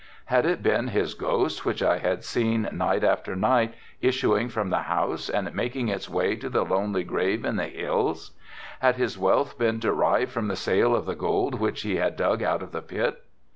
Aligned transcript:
Had 0.25 0.47
it 0.47 0.63
been 0.63 0.87
his 0.87 1.13
ghost 1.13 1.63
which 1.63 1.83
I 1.83 1.99
had 1.99 2.23
seen 2.23 2.67
night 2.71 3.03
after 3.03 3.35
night 3.35 3.75
issuing 4.01 4.49
from 4.49 4.71
the 4.71 4.79
house 4.89 5.29
and 5.29 5.53
making 5.53 5.89
its 5.89 6.09
way 6.09 6.35
to 6.37 6.49
the 6.49 6.65
lonely 6.65 7.03
grave 7.03 7.45
in 7.45 7.55
the 7.55 7.67
hills? 7.67 8.31
Had 8.79 8.95
his 8.95 9.19
wealth 9.19 9.59
been 9.59 9.77
derived 9.77 10.31
from 10.31 10.47
the 10.47 10.55
sale 10.55 10.95
of 10.95 11.05
the 11.05 11.13
gold 11.13 11.59
which 11.59 11.83
he 11.83 11.97
had 11.97 12.15
dug 12.15 12.41
out 12.41 12.63
of 12.63 12.71
the 12.71 12.81
pit? 12.81 13.23